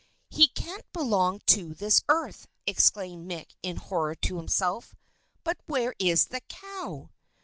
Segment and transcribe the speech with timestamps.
[0.31, 4.95] "He can't belong to this earth," exclaimed Mick in horror to himself.
[5.43, 7.11] "But where is the cow?"